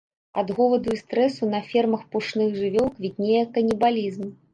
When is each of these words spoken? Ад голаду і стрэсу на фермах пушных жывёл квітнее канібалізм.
Ад 0.41 0.47
голаду 0.59 0.93
і 0.93 0.99
стрэсу 1.01 1.49
на 1.51 1.59
фермах 1.73 2.01
пушных 2.15 2.49
жывёл 2.61 2.89
квітнее 2.97 3.43
канібалізм. 3.59 4.25